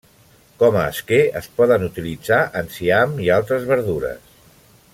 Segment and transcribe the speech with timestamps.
[0.61, 4.35] Com a esquer es poden utilitzar enciam i altres verdures.